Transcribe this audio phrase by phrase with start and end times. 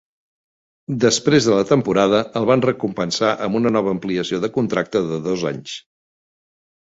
[1.01, 5.45] Després de la temporada el van recompensar amb una nova ampliació de contracte de dos
[5.53, 5.77] anys.